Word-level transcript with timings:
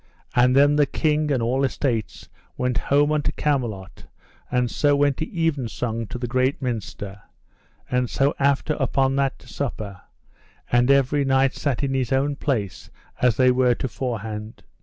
And 0.35 0.55
then 0.55 0.77
the 0.77 0.87
king 0.87 1.29
and 1.29 1.43
all 1.43 1.63
estates 1.63 2.27
went 2.57 2.79
home 2.89 3.11
unto 3.11 3.31
Camelot, 3.33 4.07
and 4.49 4.71
so 4.71 4.95
went 4.95 5.15
to 5.17 5.27
evensong 5.27 6.07
to 6.07 6.17
the 6.17 6.25
great 6.25 6.59
minster, 6.59 7.21
and 7.87 8.09
so 8.09 8.33
after 8.39 8.73
upon 8.79 9.15
that 9.17 9.37
to 9.37 9.47
supper, 9.47 10.01
and 10.71 10.89
every 10.89 11.23
knight 11.23 11.53
sat 11.53 11.83
in 11.83 11.93
his 11.93 12.11
own 12.11 12.35
place 12.35 12.89
as 13.21 13.37
they 13.37 13.51
were 13.51 13.75
toforehand. 13.75 14.63